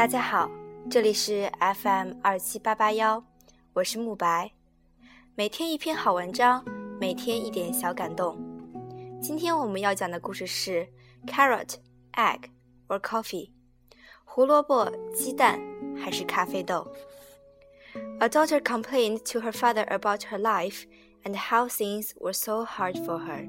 [0.00, 0.50] 大家好，
[0.90, 3.24] 这里是 FM 二七八八幺，
[3.72, 4.52] 我是慕白。
[5.34, 6.64] 每天一篇好文章，
[7.00, 8.36] 每天一点小感动。
[9.20, 10.86] 今天我们要讲的故事是
[11.26, 11.74] Carrot,
[12.12, 12.50] Egg
[12.88, 13.50] or Coffee？
[14.24, 15.60] 胡萝卜、鸡蛋
[15.96, 16.86] 还是咖啡豆？
[18.20, 20.84] A daughter complained to her father about her life
[21.24, 23.48] and how things were so hard for her.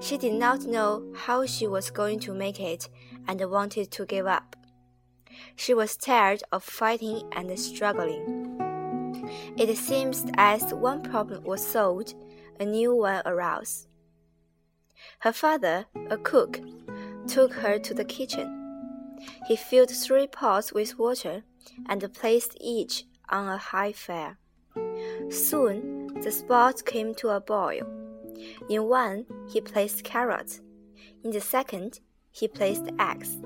[0.00, 2.86] She did not know how she was going to make it
[3.26, 4.56] and wanted to give up.
[5.55, 8.51] She was tired of fighting and struggling.
[9.57, 12.15] It seems as one problem was solved,
[12.59, 13.87] a new one arose.
[15.19, 16.59] Her father, a cook,
[17.27, 18.61] took her to the kitchen.
[19.47, 21.43] He filled three pots with water
[21.87, 24.37] and placed each on a high fire.
[25.29, 27.85] Soon the pot came to a boil.
[28.69, 30.61] In one, he placed carrots.
[31.23, 31.99] In the second,
[32.31, 33.37] he placed eggs.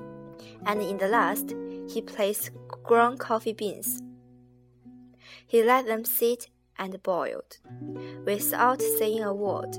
[0.66, 1.54] And in the last,
[1.92, 2.50] he placed
[2.84, 4.00] ground coffee beans.
[5.46, 7.58] He let them sit and boiled,
[8.24, 9.76] without saying a word.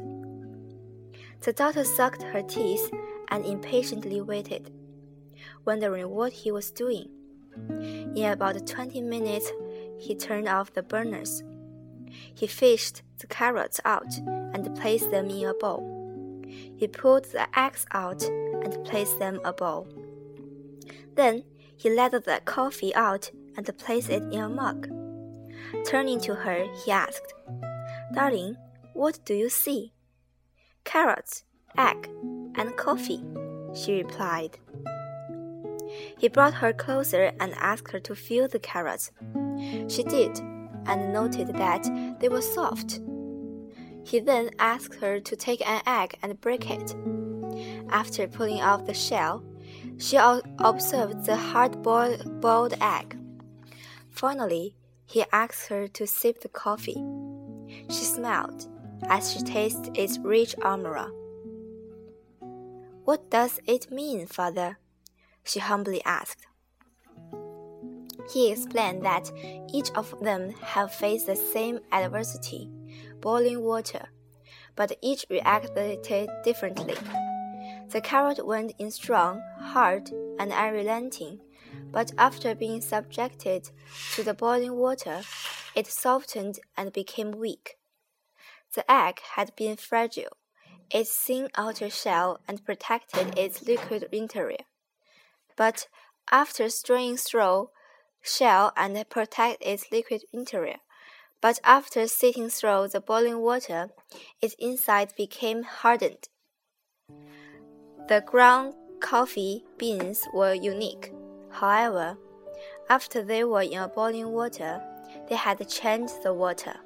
[1.41, 2.91] The daughter sucked her teeth
[3.29, 4.71] and impatiently waited,
[5.65, 7.09] wondering what he was doing.
[8.15, 9.51] In about twenty minutes,
[9.97, 11.43] he turned off the burners.
[12.33, 14.13] He fished the carrots out
[14.53, 16.43] and placed them in a bowl.
[16.75, 19.87] He pulled the eggs out and placed them a bowl.
[21.15, 21.43] Then
[21.81, 24.87] he let the coffee out and placed it in a mug.
[25.83, 27.33] Turning to her, he asked,
[28.13, 28.55] Darling,
[28.93, 29.91] what do you see?
[30.83, 31.43] Carrots,
[31.77, 32.07] egg,
[32.55, 33.23] and coffee,
[33.73, 34.59] she replied.
[36.19, 39.11] He brought her closer and asked her to feel the carrots.
[39.87, 40.39] She did,
[40.85, 41.83] and noted that
[42.19, 42.99] they were soft.
[44.03, 46.95] He then asked her to take an egg and break it.
[47.89, 49.43] After pulling off the shell,
[49.97, 53.17] she observed the hard boiled egg.
[54.09, 57.03] Finally, he asked her to sip the coffee.
[57.89, 58.67] She smiled
[59.09, 61.11] as she tasted its rich aroma.
[63.03, 64.77] What does it mean, father?
[65.43, 66.45] she humbly asked.
[68.31, 69.31] He explained that
[69.73, 72.69] each of them have faced the same adversity,
[73.19, 74.09] boiling water,
[74.75, 75.99] but each reacted
[76.43, 76.95] differently.
[77.91, 81.41] The carrot went in strong, hard, and unrelenting,
[81.91, 83.69] but after being subjected
[84.13, 85.23] to the boiling water,
[85.75, 87.77] it softened and became weak.
[88.73, 90.37] The egg had been fragile,
[90.89, 94.63] its thin outer shell and protected its liquid interior.
[95.57, 95.89] But
[96.31, 97.71] after straying through
[98.21, 100.79] shell and protect its liquid interior,
[101.41, 103.89] but after sitting through the boiling water,
[104.41, 106.29] its inside became hardened
[108.10, 111.12] the ground coffee beans were unique.
[111.50, 112.16] However,
[112.88, 114.80] after they were in boiling water,
[115.28, 116.76] they had changed the water.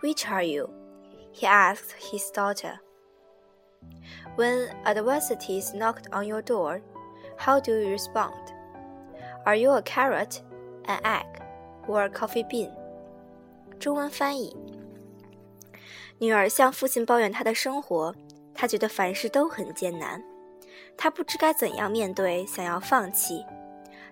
[0.00, 0.70] Which are you?
[1.32, 2.80] he asked his daughter.
[4.36, 6.80] When adversities knocked on your door,
[7.36, 8.34] how do you respond?
[9.44, 10.42] Are you a carrot,
[10.86, 11.26] an egg,
[11.86, 12.70] or a coffee bean?
[13.78, 14.56] 中文翻译：
[16.18, 18.14] 女儿向父亲抱怨她的生活，
[18.54, 20.22] 她觉得凡事都很艰难。
[20.97, 23.45] 他不知该怎样面对，想要放弃。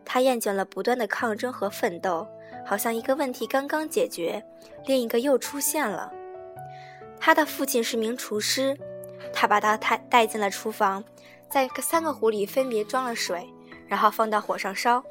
[0.06, 2.28] 他厌倦了不断的抗争和奋斗，
[2.66, 4.44] 好像一个问题刚刚解决，
[4.86, 6.12] 另一个又出现了。
[7.20, 8.78] 他的父亲是名厨师，
[9.34, 11.04] 他把他带带进了厨房，
[11.50, 13.48] 在三个壶里分别装了水，
[13.88, 15.04] 然后放到火上烧。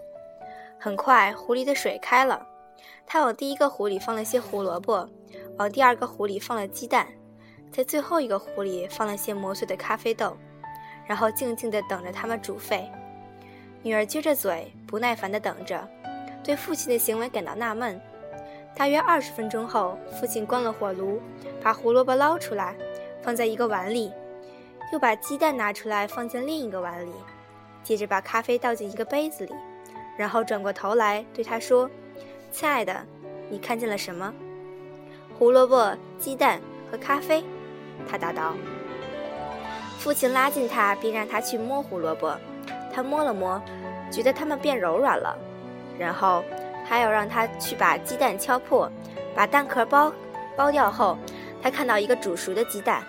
[0.80, 2.46] 很快，壶里的水开了。
[3.06, 5.08] 他往第一个壶里放了些胡萝卜，
[5.58, 7.06] 往第二个壶里放了鸡蛋，
[7.70, 10.36] 在最后一个壶里放了些磨碎的咖啡豆。
[11.08, 12.88] 然后静静地等着他们煮沸。
[13.82, 15.88] 女儿撅着嘴，不耐烦地等着，
[16.44, 18.00] 对父亲的行为感到纳闷。
[18.76, 21.20] 大约二十分钟后，父亲关了火炉，
[21.62, 22.76] 把胡萝卜捞出来，
[23.22, 24.12] 放在一个碗里，
[24.92, 27.10] 又把鸡蛋拿出来放进另一个碗里，
[27.82, 29.54] 接着把咖啡倒进一个杯子里，
[30.16, 31.90] 然后转过头来对他说
[32.52, 33.04] ：“亲爱的，
[33.48, 34.32] 你看见了什么
[35.38, 36.60] ？”“胡萝卜、鸡蛋
[36.90, 37.42] 和咖啡。”
[38.08, 38.54] 他答道。
[40.08, 42.34] 父亲拉近他，并让他去摸胡萝卜。
[42.90, 43.62] 他摸了摸，
[44.10, 45.36] 觉得它们变柔软了。
[45.98, 46.42] 然后，
[46.86, 48.90] 还要让他去把鸡蛋敲破，
[49.36, 50.10] 把蛋壳剥
[50.56, 51.18] 剥掉后，
[51.62, 53.02] 他看到一个煮熟的鸡蛋。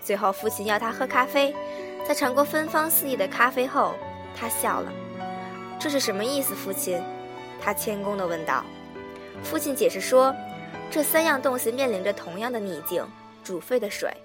[0.00, 1.52] 最后，父亲要他喝咖啡。
[2.06, 3.94] 在尝过芬芳四溢的咖啡后，
[4.36, 4.92] 他笑了。
[5.80, 7.02] 这是什么意思，父亲？
[7.60, 8.64] 他谦恭地问道。
[9.42, 10.32] 父亲解释说，
[10.88, 13.04] 这三样东西面临着同样的逆境——
[13.42, 14.16] 煮沸的水。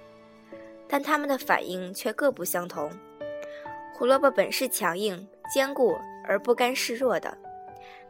[0.93, 2.87] 但它们的反应却各不相同。
[3.95, 7.35] 胡萝卜本是强硬、坚固而不甘示弱的。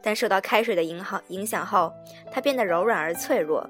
[0.01, 1.89] 但受到开水的影好影响后，
[2.29, 3.65] 它变得柔软而脆弱。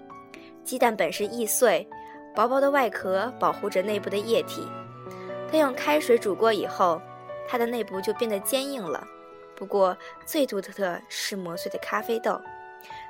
[0.63, 1.87] 鸡蛋本是易碎，
[2.33, 4.67] 薄薄的外壳保护着内部的液体。
[5.51, 6.99] 但用开水煮过以后，
[7.47, 9.05] 它的内部就变得坚硬了。
[9.55, 9.95] 不过
[10.25, 12.41] 最独特的是磨碎的咖啡豆，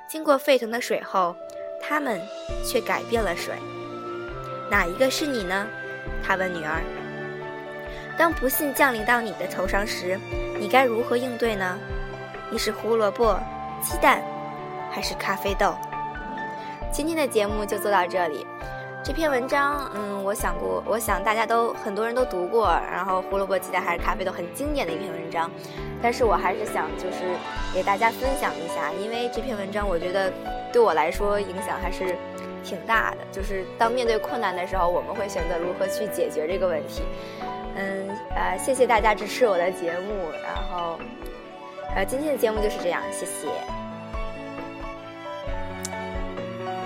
[0.06, 1.34] 经过沸腾的水后，
[1.80, 2.20] 它们
[2.62, 3.54] 却改变了水。
[4.70, 5.66] 哪一个是你呢？
[6.24, 6.82] 他问女儿。
[8.16, 10.18] 当不幸降临到你的头上时，
[10.58, 11.78] 你该如何应对呢？
[12.50, 13.38] 你是胡萝卜、
[13.82, 14.22] 鸡蛋，
[14.90, 15.74] 还是咖啡豆？
[16.92, 18.46] 今天的节目就做到这里。
[19.02, 22.68] 这篇文章，嗯，我想过，我想大家都很多人都读过。
[22.90, 25.50] 然后胡萝卜、鸡蛋还是咖啡豆，很经典的一篇文章。
[26.00, 27.18] 但是我还是想就是
[27.74, 30.32] 给大家分享一下，因为这篇文章我觉得
[30.72, 32.16] 对我来说影响还是
[32.64, 33.18] 挺大的。
[33.30, 37.02] 就是当面对困难的时候，我们会选择如何去解决这个问题。
[37.76, 40.30] 嗯，呃，谢谢大家支持我的节目。
[40.42, 40.98] 然后。
[41.94, 43.83] 呃，今天的节目就是这样，谢谢。